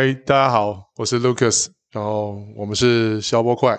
[0.00, 3.76] 嗨，大家好，我是 Lucas，然后我们是消波块。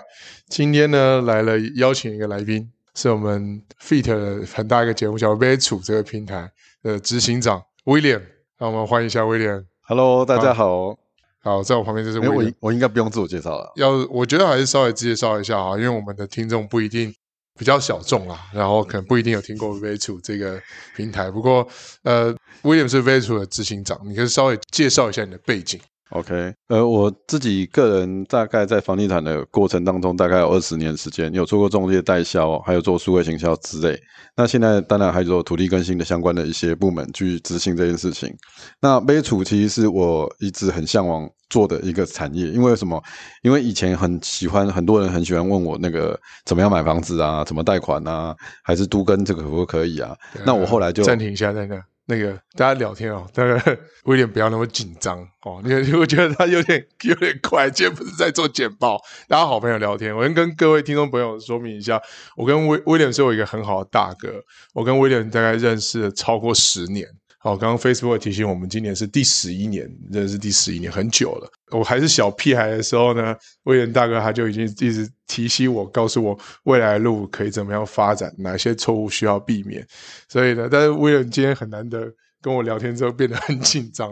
[0.50, 6.52] 今天呢，来了邀请一个来宾，是我们 Feat 的很大一个节目叫 VTube 这个平台
[6.82, 8.20] 的执行长 William，
[8.58, 9.64] 让我们欢迎一下 William。
[9.80, 10.94] Hello，大家好。
[11.38, 12.52] 好，在我旁边就是 William。
[12.60, 17.14] 我我应该不用自我介绍了，要我觉得还是稍微介绍一下哈，因为我们的听众不一定。
[17.58, 20.58] 比较小众啦，然后可能不一定有听过 VTube 这个
[20.96, 21.30] 平台。
[21.30, 21.66] 不过，
[22.04, 25.78] 呃，William 是 VTube 的执行长，你可以稍微介绍一下你的背景。
[26.10, 33.98] OK，呃，我自己个人大概在房地产的过程当中，大概有二十年时间，有做过中介代销，还有做数位行销之类。
[34.36, 38.34] 那现在当然还做土地更新的相关的一些部门去执行这件事情。
[38.80, 41.28] 那 VTube 其实是我一直很向往。
[41.50, 43.02] 做的一个产业，因为什么？
[43.42, 50.10] 因为以前很喜欢，很多人很喜欢问我那个怎么样买房子啊，怎么贷款啊，还是都跟这个可不可以啊？
[50.10, 51.74] 啊那我后来就暂停一下，那个
[52.10, 60.14] 那个大家聊天哦，大家 威廉不要那么紧张哦，因为我觉得他有点 有点快，今天不是在做简报，大家好朋友聊天。
[60.14, 62.02] 我先跟各位听众朋友说明一下，
[62.36, 64.42] 我跟威威廉是我一个很好的大哥，
[64.74, 67.06] 我跟威廉大概认识了超过十年。
[67.42, 71.50] 好，刚刚 Facebook 提醒我们，今年是第十一年，认识第十一年，很久了。
[71.70, 79.82] 我还是小屁孩的时候呢，威廉大哥他就已经一直提醒我，告诉我未来的路可以怎么样发展，哪些错误需要避免。
[80.28, 84.10] 所以呢，但是威廉今天很难得跟我聊天之后变得很紧张。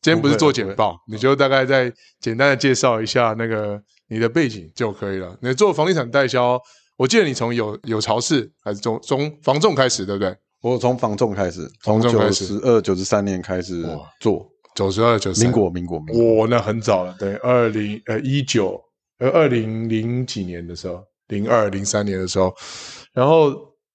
[0.00, 5.36] 今天不是做简报，你就大概再简单的介绍一下那个你的背景就可以了。
[5.42, 6.56] 你做房地产代销，
[6.96, 10.36] 我记得你从有有巢市还是从从房仲开始，对不对？
[10.60, 13.82] 我从房仲开始，从九十二、九十三年开始
[14.20, 18.80] 做，九十二、九十三，民国、民国、民国，我，那很早了，对，二零呃一九
[19.18, 22.52] 呃二零零几年的时候，零二零三年的时候，
[23.12, 23.52] 然后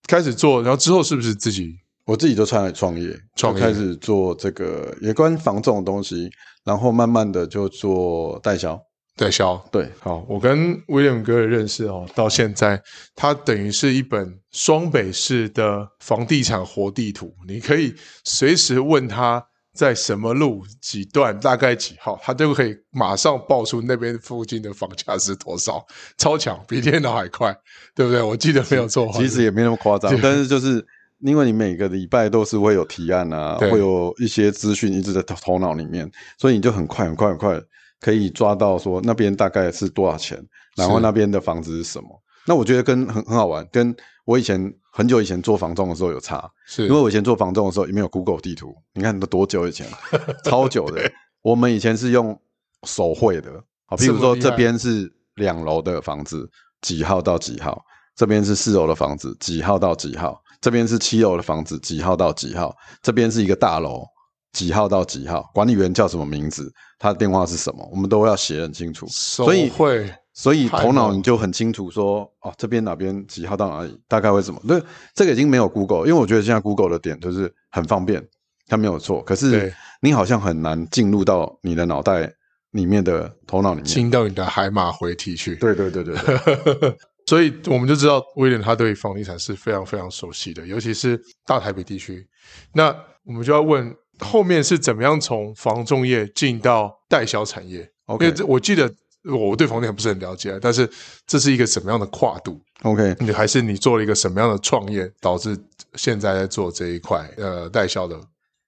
[0.07, 1.73] 开始做，然后之后是不是自己？
[2.05, 3.61] 我自己就出来创业，创业。
[3.61, 6.29] 开始做这个也关房仲的东西，
[6.65, 8.77] 然后慢慢的就做代销。
[9.15, 12.81] 代销对，好，我跟威廉哥的认识哦，到现在，
[13.15, 25.85] 它等于是一本双北市的房地产活地图，你可以随时问他在什么路几段，大概几号，他都可以马上报出那边附近的房价是多少，
[26.17, 27.55] 超强，比电脑还快，
[27.93, 28.19] 对不对？
[28.19, 30.83] 我记得没有错，其实也没那么夸张，但是就是
[31.19, 37.61] 因为你每个礼拜都是会有提案啊，会有一些资讯一直在头脑里面，所以你就很快很快很快。
[38.03, 40.37] 可以抓到说那边大概是多少钱，
[40.75, 42.09] 然后那边的房子是什么？
[42.45, 49.87] 那我觉得跟很很好玩，跟我以前很久以前做房仲的时候有差，是因为我以前做房仲的时候也没有 Google 地图，你看都多久以前，
[50.43, 51.09] 超久的。
[51.41, 52.37] 我们以前是用
[52.85, 53.51] 手绘的，
[53.85, 56.49] 好，譬如说这边是两楼的房子，
[56.81, 57.81] 几号到几号？
[58.15, 60.37] 这边是四楼的房子，几号到几号？
[60.61, 62.75] 这边是七楼的房子，几号到几号？
[63.01, 64.05] 这边是一个大楼。
[64.53, 65.49] 几号到几号？
[65.53, 66.71] 管理员叫什么名字？
[66.99, 67.85] 他的电话是什么？
[67.91, 69.05] 我们都要写很清楚。
[69.09, 74.61] 所以会，所以头脑你就很清楚说，哦，这边哪边几号到哪里，大概会怎么？
[74.65, 74.81] 对，
[75.13, 78.25] 这个已经没有 Google，因为我觉得现在 Google 的点就是很方便，
[78.67, 79.21] 它没有错。
[79.23, 82.31] 可是你好像很难进入到你的脑袋
[82.71, 85.55] 里面的头脑里面，进到你的海马回体去。
[85.55, 86.97] 对对对对，对。
[87.25, 92.25] 所以我们就知道威廉他对房地产是非常非常熟悉的，尤其是大台北地区。
[92.71, 93.93] 那我们就要问。
[94.19, 98.93] 后面是怎么样从房仲业进到代销产业？OK，因为这我记得
[99.23, 100.89] 我对房地产不是很了解，但是
[101.25, 105.57] 这是一个什么样的跨度？OK，你还是你做了一个什么样的创业，导致
[105.95, 108.19] 现在在做这一块呃代销的？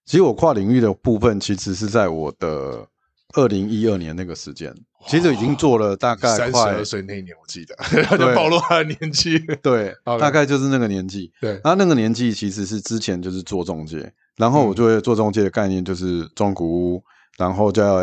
[0.06, 2.88] 其实我跨领域的部分，其实是在我的
[3.34, 4.74] 二零一二年那个时间，
[5.08, 7.76] 其实已经做了大概三十二岁那一年，我记得。
[8.04, 14.14] 他就暴露他的年纪，对大概就是那个年纪，对，他那个年纪其实是之前就是做中介。
[14.38, 17.04] 然后我就会做中介的概念，就是中古屋，
[17.38, 18.02] 然后就要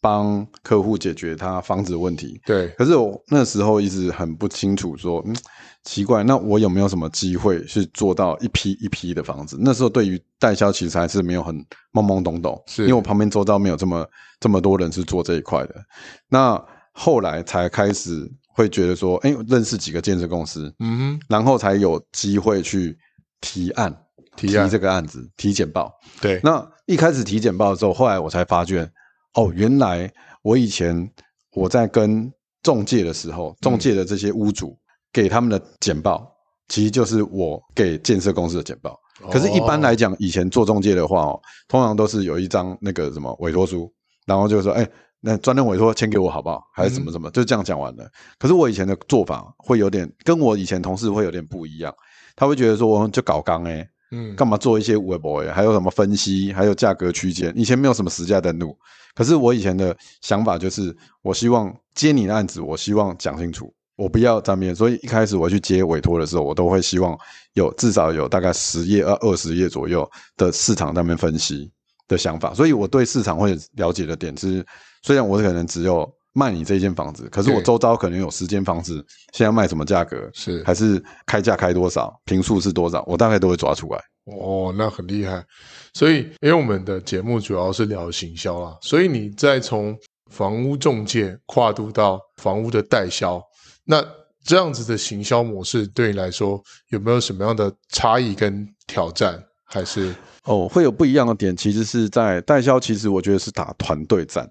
[0.00, 2.40] 帮客户解决他房子的问题。
[2.44, 2.68] 对。
[2.76, 5.34] 可是我那时候一直很不清楚，说，嗯，
[5.84, 9.56] 奇怪，那我有没有什么机会去做到一批一批的房子？
[9.60, 11.56] 那时候对于代销其实还是没有很
[11.92, 14.06] 懵懵懂懂，是因为我旁边周遭没有这么
[14.40, 15.74] 这么多人是做这一块的。
[16.28, 22.96] 那后来才开始会觉得说，哎，认识几个建设公司，嗯哼，然后才有机会去
[23.40, 24.03] 提案。
[24.36, 25.92] 提这个案子，提简报。
[26.20, 28.90] 对，那一开始提简报的时候，后来我才发觉，
[29.34, 30.10] 哦，原来
[30.42, 31.10] 我以前
[31.52, 32.32] 我在跟
[32.62, 34.78] 中介的时候，中介的这些屋主
[35.12, 36.28] 给他们的简报，嗯、
[36.68, 38.98] 其实就是我给建设公司的简报。
[39.30, 43.90] 可是，一般来讲，以前做中介的话，哦，通常都是有一张那个什么委托书，
[44.26, 44.86] 然后就说，哎，
[45.20, 46.60] 那专任委托签给我好不好？
[46.74, 48.10] 还是怎么怎么，就这样讲完了。
[48.40, 51.94] 可是我以前的做法会有点跟我以前同事会有点不一样。
[52.34, 55.44] 他会觉得说，我就搞刚哎，嗯，干嘛做一些微博？
[55.52, 56.52] 还有什么分析？
[56.52, 57.52] 还有价格区间？
[57.56, 58.76] 以前没有什么实价登录，
[59.14, 64.74] 可是我以前的想法就是，我希望接你的案子，我希望讲清楚，我不要沾边。
[64.74, 67.18] 所以一开始我去接委托的时候，我都会希望
[67.54, 71.70] 有至少有大概十页、二二十页左右的市场那边分析
[72.06, 72.54] 的想法。
[72.54, 74.64] 所以我对市场会了解的点是，
[75.02, 76.08] 虽然我可能只有。
[76.34, 78.94] 卖你这间房子，可是我周遭可能有十间房子，
[79.32, 80.28] 现在卖什么价格？
[80.34, 82.12] 是还是开价开多少？
[82.24, 83.02] 平数是多少？
[83.06, 83.98] 我大概都会抓出来。
[84.24, 85.42] 哦，那很厉害。
[85.94, 89.96] 所以，因为我们的节目主要是聊行销啦，所以你再从
[90.30, 93.40] 房屋中介跨度到房屋的代销，
[93.84, 94.04] 那
[94.44, 99.40] 这样子的行销模式对你来说有没有什么样的差异跟挑战？
[99.66, 100.14] 还是
[100.44, 101.56] 哦，会有不一样的点？
[101.56, 104.48] 其实是在代销，其实我觉得是打团队战。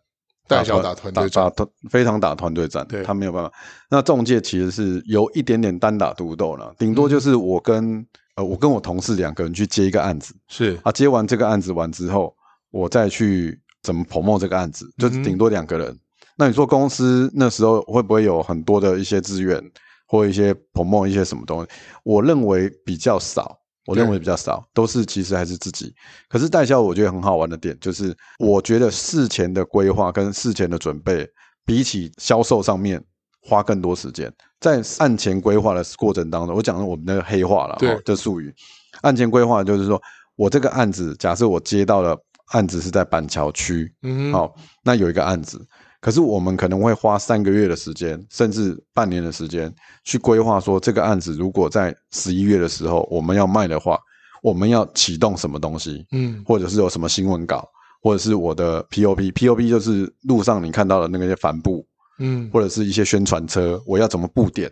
[0.47, 3.51] 代销打团队战，打非常打团队战，对，他没有办法。
[3.89, 12.35] 那中介其实是有一点点单打独斗了，顶多就是我跟、嗯、呃我跟我同事两个人去接一个案子，是啊，接完这个案子完之后，
[12.71, 15.87] 我再去怎么 promote 这个案子，就顶多两个人。
[15.87, 15.99] 嗯、
[16.37, 19.63] 那你说公司那时候会不会有很多的一些资源
[20.07, 21.69] 或一些 promote 一些什么东西？
[22.03, 23.59] 我认为比较少。
[23.85, 25.93] 我认为比较少，都是其实还是自己。
[26.29, 31.27] 可是代销我觉得很好玩的点，就是我觉得事前的规划跟事前的准备，
[31.65, 33.03] 比起销售上面
[33.41, 34.31] 花更多时间。
[34.59, 38.53] 在案前规划的过程当中，我讲了我们那个黑话了，对，这术语。
[39.01, 40.01] 案前规划就是说
[40.35, 42.17] 我这个案子，假设我接到的
[42.53, 45.65] 案子是在板桥区，嗯，好，那有一个案子。
[46.03, 49.73] 可是我们可能会花三个月的时间，甚至半年的时间
[50.03, 53.97] 去规划，说这个案子如果在十一月的时候我们要卖的话，
[54.41, 56.05] 我们要启动什么东西？
[56.11, 57.65] 嗯，或者是有什么新闻稿，
[58.01, 61.85] 或者是我的 POP，POP 就是路上你看到的那些帆布，
[62.19, 64.69] 嗯，或者是一些宣传车，我要怎么布点？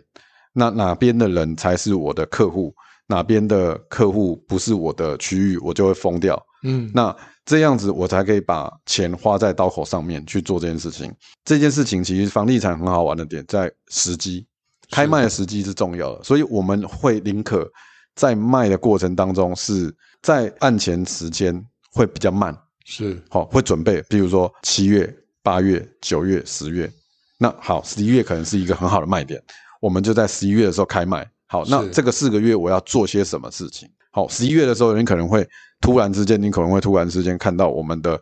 [0.52, 2.74] 那哪边的人才是我的客户？
[3.06, 6.38] 哪边的客户不是我的区域，我就会封掉。
[6.62, 7.16] 嗯，那。
[7.44, 11.12] 这样子我才可以把钱花在刀口上面去做这件事情。
[11.44, 14.46] 这件事情其实房地产很好玩的点在时机，
[14.90, 17.68] 开卖的时机是重要的，所以我们会宁可
[18.14, 19.92] 在卖的过程当中是
[20.22, 25.12] 在案前时间会比较慢，是好会准备，比如说七月、
[25.42, 26.90] 八月、九月、十月，
[27.38, 29.42] 那好十一月可能是一个很好的卖点，
[29.80, 31.28] 我们就在十一月的时候开卖。
[31.48, 33.88] 好，那这个四个月我要做些什么事情？
[34.10, 35.46] 好，十一月的时候，人可能会
[35.82, 38.18] 突然之间，你可能会突然之间看到我们的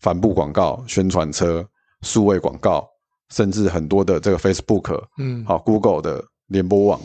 [0.00, 1.64] 帆布广告、宣传车、
[2.00, 2.88] 数位广告，
[3.28, 7.00] 甚至很多的这个 Facebook，嗯，好，Google 的联播网，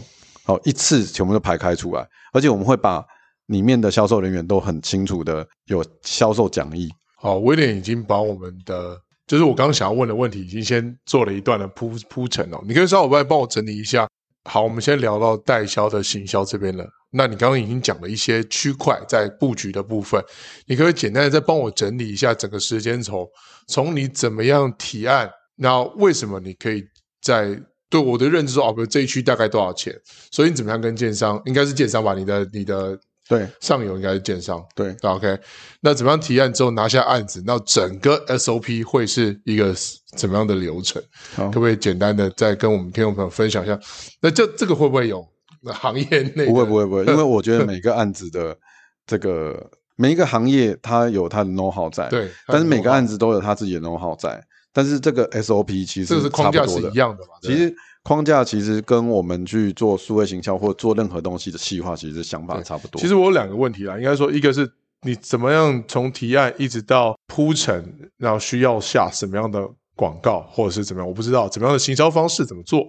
[0.46, 3.06] 好，一次全部都排开出来，而且我们会把
[3.48, 6.90] 里面的销售人员都很清楚的有销售讲义。
[7.18, 12.60] 好，威廉已经把我们的，就是我刚刚想要问的问题，已经先做了一段的铺铺陈了。
[12.66, 14.08] 你可以稍微帮我整理一下。
[14.48, 16.88] 好，我们先聊到代销的行销这边了。
[17.12, 20.24] 那你刚刚已经讲了一些区块在布局的部分，
[20.66, 23.30] 你可以简单的再帮我整理一下整个时间轴？
[23.68, 26.84] 从你怎么样提案，那为什么你可以
[27.22, 29.94] 在对我的认知说，哦，比如这一区大概多少钱？
[30.32, 32.14] 所以你怎么样跟建商，应该是建商吧？
[32.14, 32.98] 你的你的。
[33.28, 34.64] 对，上游应该是建商。
[34.74, 35.38] 对，OK。
[35.82, 37.44] 那怎么样提案之后拿下案子？
[37.46, 39.76] 那整个 SOP 会是一个
[40.16, 41.02] 怎么样的流程？
[41.36, 43.78] 可不可以简单的再跟我们听众朋友分享一下？
[44.22, 45.28] 那这这个会不会有
[45.74, 46.46] 行业内？
[46.46, 48.58] 不会不会不会，因为我觉得每个案子的
[49.06, 54.42] 这个每一个行业它有它的 know how 在，对，但是每个案子都有它自己的 know how 在。
[54.72, 57.34] 但是这个 SOP 其实这是框架是一样的嘛？
[57.42, 57.76] 其实。
[58.08, 63.02] 框架其实跟我们去做数位行销或做任何东西的细化，其实想法差不多。
[63.02, 64.72] 其实我有两个问题啦，应该说一个是
[65.02, 69.62] 你怎么样从提案一直到铺陈，然后需要下什么样的
[69.94, 72.88] 广告或者是怎么样，我不知道怎么样的行销方式怎么做。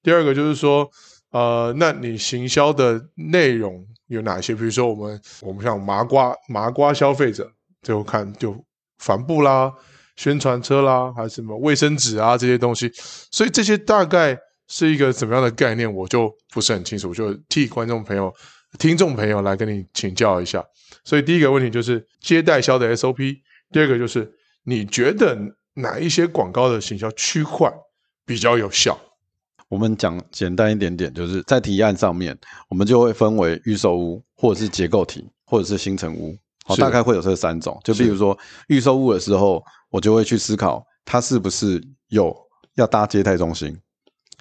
[0.00, 0.88] 第二个就是说，
[1.32, 4.54] 呃，那你行销的内容有哪些？
[4.54, 7.50] 比如说我们我们像麻瓜麻瓜消费者，
[7.82, 8.54] 就看就
[8.98, 9.72] 帆布啦、
[10.14, 12.88] 宣传车啦，还是什么卫生纸啊这些东西，
[13.32, 14.38] 所以这些大概。
[14.72, 18.34] 是一个怎么样的概念，我就不是很清楚，我就替观众朋友、
[18.78, 20.64] 听众朋友来跟你请教一下。
[21.04, 23.36] 所以第一个问题就是接代销的 SOP，
[23.70, 24.32] 第二个就是
[24.64, 25.38] 你觉得
[25.74, 27.70] 哪一些广告的行销区块
[28.24, 28.98] 比较有效？
[29.68, 32.34] 我们讲简单一点点，就是在提案上面，
[32.70, 37.78] 我们就会分为预售屋，或者是结构体，或者是新城屋，好，大概会有这三种。
[37.84, 38.38] 就比如说
[38.68, 42.34] 预售屋的时候，我就会去思考它是不是有
[42.76, 43.78] 要搭接待中心。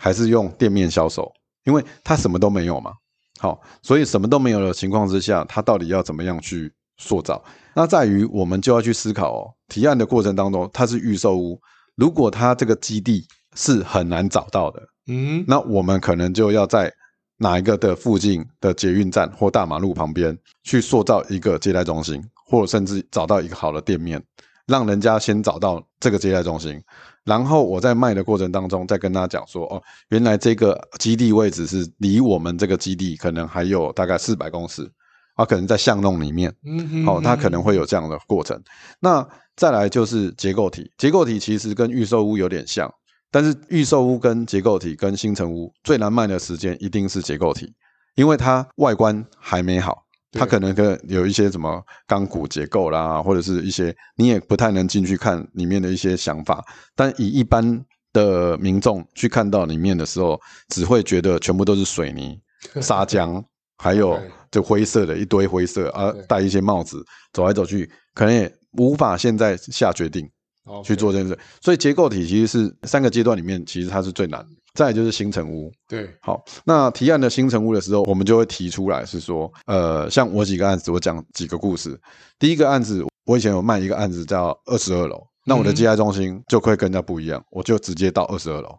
[0.02, 1.32] 还是用店面销售，
[1.66, 2.92] 因为它什么都没有嘛。
[3.38, 7.40] 好，所以什么都没有的情况之下，它到底要怎么样去塑造？
[7.76, 9.54] 那在于我们就要去思考哦。
[9.68, 11.62] 提案的过程当中，它是预售屋，
[11.96, 16.92] 如果它这个基地是很难找到的，嗯，那我们可能就要在
[17.38, 24.20] 哪一个的附近的捷运站或大马路旁边去塑造一个接待中心，或者甚至找到一个好的店面，
[24.68, 26.82] 让人家先找到这个接待中心，
[27.24, 34.90] 然后我在卖的过程当中再跟他讲说，哦，原来这个基地位置是离我们这个基地可能还有大概四百公尺，
[35.36, 38.62] 啊，可能在巷弄里面，嗯嗯，好，它可能会有这样的过程。
[39.00, 42.92] 那再来就是结构体，结构体其实跟预售屋有点像。
[43.34, 47.74] 但是预售屋跟结构体跟新城屋最难卖的时间一定是结构体，
[48.16, 56.64] 因为它外观还没好，它可能跟有一些什么钢骨结构啦，或者是一些你也不太能进去看里面的一些想法。
[56.96, 57.84] 但以一般
[58.14, 62.40] 的民众去看到里面的时候，只会觉得全部都是水泥、
[62.82, 63.44] 砂浆，
[63.78, 64.20] 还有
[64.50, 70.30] 就灰色的一堆灰色啊，戴一些帽子走来走去，可能也无法现在下决定。
[70.86, 74.50] 去做这件事，所以结构体其实是三个阶段里面，其实它是最难的。
[74.74, 82.00] 再就是新城屋，对，好，那提案的新城屋的时候，我们就会提出来是说，呃，像我几个案子，我讲几个故事。
[82.40, 88.78] 第一个案子，我以前有卖一个案子叫二十二楼，那我的接待中心就会跟人家不一样，我就直接到二十二楼。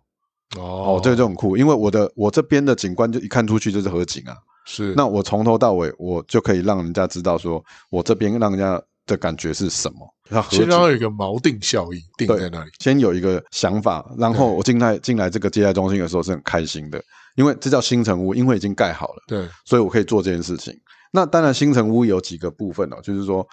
[0.56, 4.94] 哦，这个就很酷，因为我的我这边的景观就一看出去就是河景啊，是。
[4.96, 8.82] 那我从头到尾，我就可以让人家知道说，我这边让人家
[9.12, 10.42] 的感觉是什么。
[10.50, 17.02] 先让有一个锚定效应定在那里，先有一个想法，然后我进来进来这个接待中心的时候是很开心的，
[17.36, 20.74] 因为这叫新城屋，因为已经盖好了，对，所以我可以做这件事情。
[21.10, 23.46] 那当然，新城屋有几个部分哦，就是说，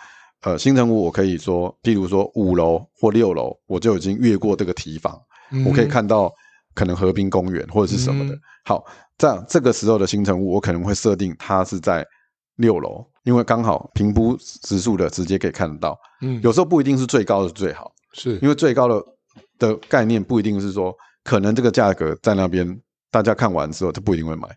[0.44, 5.20] 呃，新城屋我可以说，譬如说五楼或六楼，我就已经越过这个提防，
[5.52, 6.32] 嗯、我可以看到
[6.74, 8.34] 可能河滨公园或者是什么的。
[8.34, 8.86] 嗯、好，
[9.18, 12.08] 这样这个时候的新城屋，我可能会设定它是在
[12.60, 13.04] 六楼。
[13.26, 19.04] 因为刚好平铺直述的直接可以看得到，嗯，有时候不一定是最高的最好，是因为最高的
[19.60, 20.92] 的概念不一定是说，
[21.24, 24.48] 可能这个价格在那边大家看完之后他不一定会买，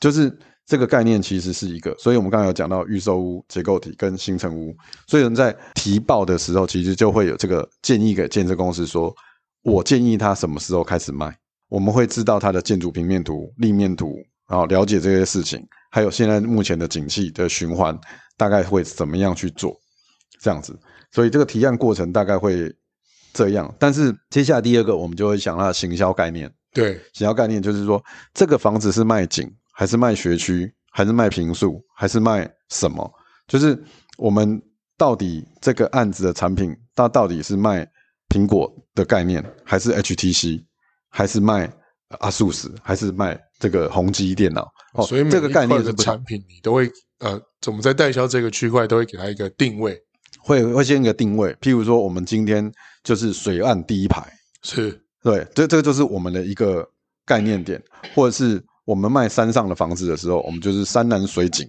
[0.00, 4.74] 就是这个概念其实是一个，所以我们刚才有讲到预售屋、结构体跟新城屋，
[5.06, 9.14] 所以人在提报的时候其实就会有这个建议给建设公司说，
[9.62, 11.36] 我建议他什么时候开始卖，
[11.68, 14.16] 我们会知道他的建筑平面图、立面图，
[14.48, 15.60] 然后了解这些事情，
[15.92, 17.96] 还有现在目前的景气的循环。
[18.34, 19.72] 大概会怎么样去做，
[20.40, 20.76] 这样子，
[21.12, 22.74] 所以这个提案过程大概会
[23.32, 23.72] 这样。
[23.78, 26.52] 但是接下来第二个，我们就会想它的行销概念。
[26.72, 28.02] 对，行销概念就是说，
[28.34, 33.08] 这个房子是卖景，还是卖学区，还是卖平数，还是卖什么？
[33.46, 33.80] 就是
[34.16, 34.60] 我们
[34.96, 37.86] 到底这个案子的产品，它到底是卖
[38.28, 40.64] 苹果的概念，还是 HTC，
[41.10, 41.70] 还是卖
[42.18, 44.66] 阿 s u s 还是卖这个宏基电脑？
[44.92, 46.90] 哦，所以这个概念的产品你都会。
[47.18, 49.96] 呃，我们在代销这个区块都会给他一个定位，
[50.40, 51.54] 会会先一个定位。
[51.60, 52.68] 譬如说，我们今天
[53.04, 54.20] 就是水岸第一排，
[54.64, 56.84] 是对，这这个就是我们的一个
[57.24, 57.80] 概念点，
[58.12, 61.64] 或者是我们卖山上的房子的时候，我们就是山南水景。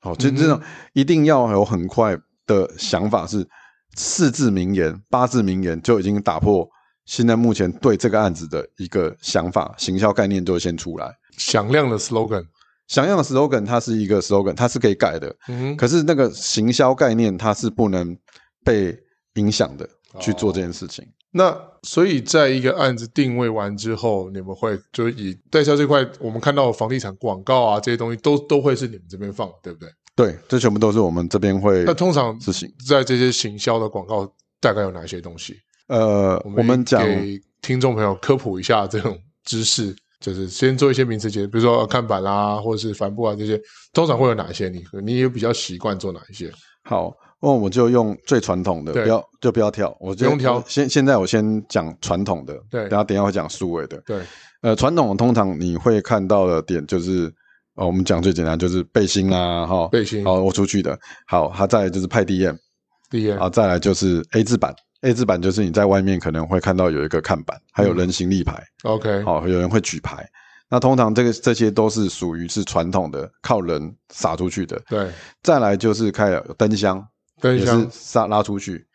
[0.00, 0.60] 好，就这种
[0.92, 2.14] 一定要有很快
[2.46, 3.48] 的想法，是
[3.96, 6.68] 四字名言、八字名言就已经打破
[7.06, 12.44] 现在目前对这个案子的一个想法，行销概念就会先出来，响亮的 slogan。
[12.88, 15.34] 响亮的 slogan，它是一个 slogan，它是可以改的。
[15.48, 18.16] 嗯，可是那个行销概念，它是不能
[18.64, 18.96] 被
[19.34, 19.88] 影响的。
[20.20, 21.02] 去做这件事情。
[21.30, 29.88] 那所以，在一个案子定位完之后，你们会就以代销这块，我们看到房地产广告啊这些东西，都都会是你们这边放，对不对？
[30.14, 31.82] 对，这全部都是我们这边会。
[31.84, 35.56] 那通常执行在这些行销的广告，大概有哪些东西？
[35.86, 39.96] 呃，我们讲给听众朋友科普一下这种知识。
[40.22, 43.60] 就是先做一些名词解释，比如说看板啊，或者是帆布啊这些，
[43.92, 44.68] 通常会有哪一些？
[44.68, 46.50] 你你有比较习惯做哪一些？
[46.84, 50.62] 好，那我就用最传统的，不要就不要跳，我就不用挑。
[50.66, 54.20] 现现在我先讲传统的，对，等下等下会讲数位的，对。
[54.62, 57.32] 呃，传统的通常你会看到的点就是，
[57.74, 64.72] 呃，我们讲最简单就是背心啦，哈，背心，好，我出去的，好，它再来就是派 DM，DM，好，再来就是 A 字板。
[65.02, 68.62] A 字板就是你在外面可能会看到有一个看板，还有人行立牌。
[68.84, 70.24] 嗯、OK，好，有人会举牌。
[70.68, 74.80] 那通常这个这些都是属于是传统的，靠人撒出去的。
[74.88, 75.10] 对，
[75.42, 77.04] 再来就是开了灯箱，
[77.40, 78.86] 灯箱撒拉出去。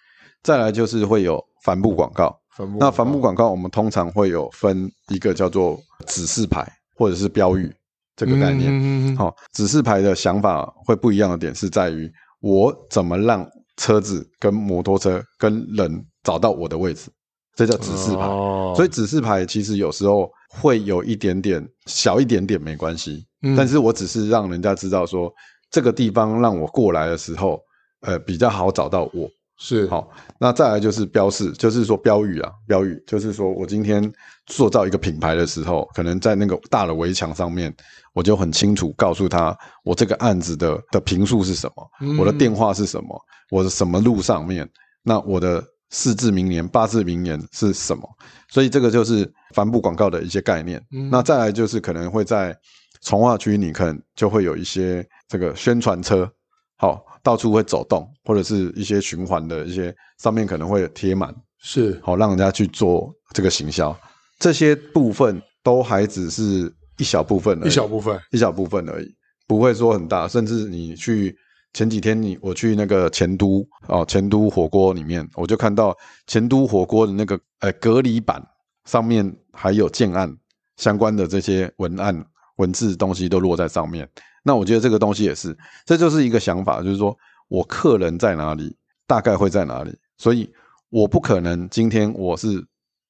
[0.41, 2.33] 再来就是会有帆布广告。
[2.55, 7.69] 帆布，那帆布广告我们通常会有分一个叫做指示牌或者是标语
[8.15, 9.15] 这个概念。
[9.17, 12.09] 好，指示牌的想法会不一样的点是在于
[12.39, 13.45] 我怎么让。
[13.77, 17.09] 车子跟摩托车跟人找到我的位置，
[17.55, 18.23] 这叫指示牌。
[18.23, 25.31] 哦、所以指示牌其实有时候会有一点点小一点点没关系，嗯、但是我只是让人家知道说
[25.71, 27.59] 这个地方让我过来的时候，
[28.01, 29.29] 呃，比较好找到我。
[29.59, 30.07] 是好，
[30.39, 34.13] 那再来就是标示，就是说标语啊，标语就是说我今天
[34.45, 37.75] 塑造一个品牌的时候，可能在那个大的围墙上面，
[38.13, 44.69] 我就很清楚告诉他，我这个案子的的评述是什么，嗯、我的电话是什么，我的什么路上面，
[45.03, 48.07] 那我的四字名言、八字名言是什么？
[48.49, 50.81] 所以这个就是帆布广告的一些概念。
[50.91, 52.57] 嗯、那再来就是可能会在
[53.01, 56.29] 从化区，你可能就会有一些这个宣传车，
[56.77, 57.05] 好。
[57.23, 63.93] 到处会走动，或者是一些循环的一些上面可能会贴满，是好让人家去做这个行销。
[64.39, 69.13] 这些部分都还只是一小部分而已，一小部分，一小部分而已，
[69.45, 70.25] 不会说很大。
[70.25, 71.35] 甚至你去
[71.73, 75.95] 前几天你我去那个钱都哦，钱都火锅里面，我就看到
[76.25, 78.41] 钱都火锅的那个呃隔离板
[78.85, 80.35] 上面还有建案
[80.77, 84.09] 相关的这些文案文字东西都落在上面。
[84.43, 85.55] 那我觉得这个东西也是，
[85.85, 87.15] 这就是一个想法，就是说
[87.49, 90.49] 我客人在哪里，大概会在哪里，所以
[90.89, 92.65] 我不可能今天我是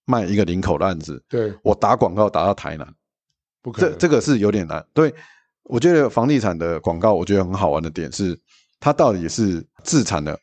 [0.05, 2.91] 卖一个林口的案子，对，我打广告打到台南，
[3.61, 4.83] 不可能，这这个是有点难。
[4.93, 5.13] 对，
[5.67, 8.37] 我觉得房地产的广告，我觉得很好玩的点是，
[8.79, 10.37] 它到底是自产的、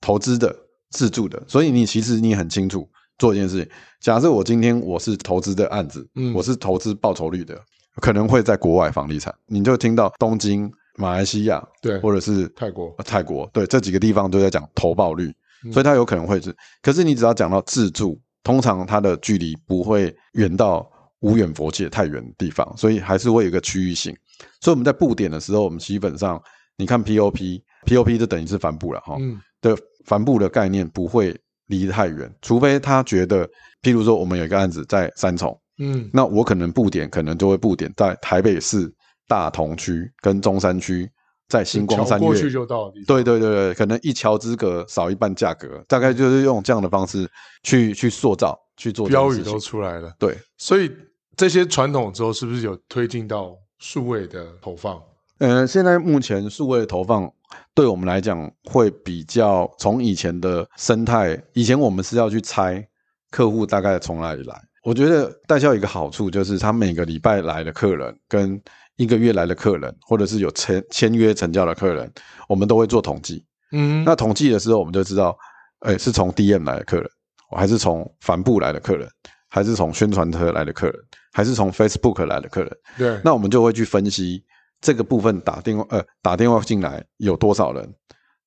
[0.00, 0.54] 投资的、
[0.90, 3.70] 自住的，所以你其实你很清楚做一件事情。
[4.00, 7.60] 假设我今天我是投资的案子，嗯，我是投资报酬率的。
[7.96, 15.30] 可能会在国外房地产，你就听到东京、马来西亚，对，或者是泰国、泰国，对，这几个地方都在讲投报率，
[15.64, 16.56] 嗯、所以它有可能会是。
[16.80, 24.16] 可是你只要讲到自住，通常它的距离不会远到无远佛界太远的地方，所以还是会有一个区域性。
[24.60, 26.40] 所以我们在布点的时候，我们基本上
[26.76, 33.46] 你看 POP，POP 就等于是帆布了哈，嗯，的帆布的概念不会离太远，除非他觉得，
[33.82, 35.58] 譬如说我们有一个案子在三重。
[35.82, 38.92] 嗯，那我可能布点可能就会布点在台北市
[39.26, 41.10] 大同区跟中山区，
[41.48, 42.92] 在星光三月过去就到。
[43.06, 47.26] 对对对对，可能一桥之隔少一半价格，大概就是用这样的方式
[47.62, 50.12] 去去塑造去做标语都出来了。
[50.18, 50.90] 对，所以
[51.34, 55.02] 这些传统之后是不是有推进到数位的投放？
[55.38, 57.28] 呃，现在目前数位的投放
[57.74, 62.86] 对我们来讲会比较从以前的生态，以前我们是要去猜
[63.30, 64.54] 客户大概从哪里来。
[64.84, 68.60] 我觉得代销有一个好处，就是他每个礼拜来的客人，跟
[68.96, 72.10] 一个月来的客人，或者是有签签约成交的客人，
[72.48, 73.44] 我们都会做统计。
[73.72, 75.36] 嗯，那统计的时候，我们就知道，
[75.80, 77.08] 哎，是从 DM 来的客人，
[77.56, 79.08] 还是从帆布来的客人，
[79.48, 80.94] 还是从宣传车来的客人，
[81.32, 82.76] 还是从 Facebook 来的客人。
[82.98, 84.42] 对，那我们就会去分析
[84.80, 87.94] 这个部分打电话，呃，打电话进来有多少人。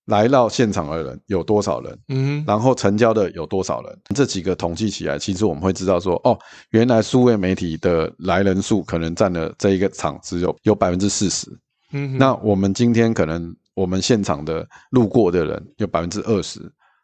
[0.07, 1.97] 来到现场的人有多少人？
[2.09, 3.99] 嗯，然后成交的有多少人？
[4.13, 6.37] 这几个统计起来，其实我们会知道说，哦，
[6.71, 11.47] 原来数位媒体的来人数可能占了这一个场只有有百分之四十。
[11.93, 16.59] 嗯，那我们今天可能我们现场的路过的人有百分之二十，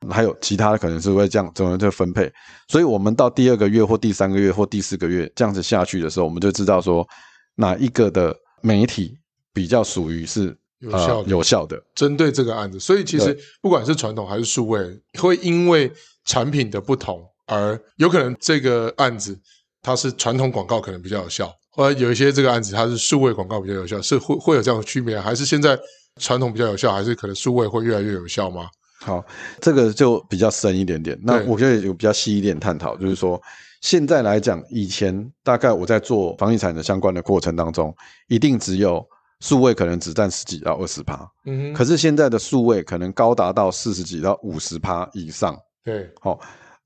[0.09, 2.31] 还有其他的可能是会这样怎么这分配？
[2.67, 7.07] 所以我们到第二个月或第三个月或第四个月这样子下去的时候，我们就知道说
[7.55, 9.17] 哪一个的媒体
[9.53, 10.57] 比较属于是。
[10.81, 14.79] 有效的，呃、有效的，针对这个案子，所以其实不管是传统还是数位，
[15.19, 15.91] 会因为
[16.23, 19.38] 产品的不同而有可能这个案子
[19.81, 25.77] 它是传统广告可能比较有效，或者有一些这个案子它是数位广告比较有效，是会会有这样的区别，还是现在
[26.17, 28.69] 传统比较有效，还是可能数位会越来越有效吗？
[29.01, 29.25] 好，
[29.59, 31.19] 这个就比较深一点点。
[31.21, 33.41] 那我觉得有比较细一点探讨，就是说
[33.81, 37.95] 现在来讲，以前大概我在做房地产的相关的过程当中，
[38.27, 39.05] 一定只有。
[39.41, 46.39] 数位可能只占十几到二十趴，嗯，可是现在的数位可能高达到四十几到五十趴以上，对，好、哦，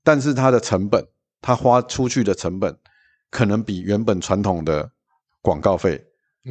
[0.04, 1.04] 但是它的成本，
[1.42, 2.72] 它花出去的成本，
[3.28, 4.88] 可能比原本传统的
[5.42, 6.00] 广告费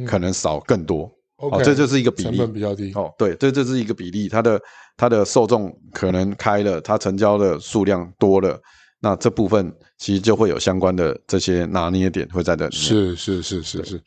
[0.06, 4.60] 可能少更多，嗯、哦，这就是一个比例，成本比较低，哦，对，这这是一个比例，它的
[4.96, 8.60] 它的受众可能开了，它成交的数量多了。
[9.00, 12.74] 那这部分其实就会有相关的这些拿捏点会在这里。
[12.74, 14.02] 是是是是是，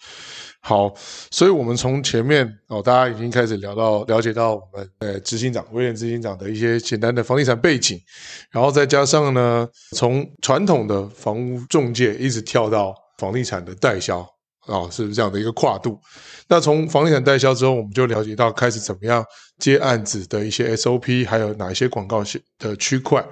[0.61, 0.91] 好，
[1.29, 7.99] 所以我们从前面哦，大家已经开始聊到了解到我们呃执行长威廉执行长的一些简单的房地产背景，
[8.49, 14.27] 然后再加上呢，从传统的房屋中介一直跳到房地产的代销
[14.67, 15.99] 啊、哦，是这样的一个跨度。
[16.47, 19.25] 那从房地产代销之后，我们就了解到开始怎么样
[19.57, 22.23] 接案子的一些 SOP，还有哪一些广告
[22.59, 23.25] 的区块。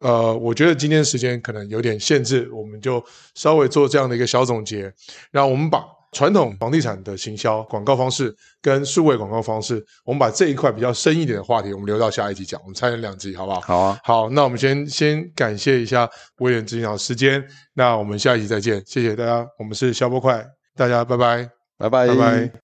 [0.00, 3.02] 呃，我觉得今天时间可能有点限制，我们就
[3.34, 4.92] 稍微做这样的一个小总结。
[5.30, 5.82] 让我们把
[6.12, 12.60] 传统房地产的行销广告方式跟数位广告方式，我们把这一块比较深一点的话题，我们留到下一集讲。
[12.62, 13.60] 我们拆成两集，好不好？
[13.62, 13.98] 好啊。
[14.04, 16.08] 好，那我们先先感谢一下
[16.38, 17.44] 威廉执行长的时间。
[17.72, 19.44] 那我们下一集再见，谢谢大家。
[19.58, 22.63] 我们是肖波块，大家拜拜，拜拜，拜拜。